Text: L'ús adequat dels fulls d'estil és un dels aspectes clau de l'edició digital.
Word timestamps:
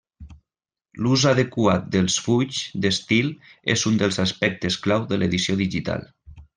L'ús 1.05 1.25
adequat 1.31 1.85
dels 1.97 2.17
fulls 2.29 2.63
d'estil 2.87 3.31
és 3.77 3.87
un 3.93 4.03
dels 4.03 4.21
aspectes 4.27 4.83
clau 4.89 5.09
de 5.13 5.23
l'edició 5.25 5.63
digital. 5.67 6.13